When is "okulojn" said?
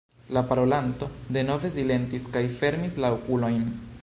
3.19-3.67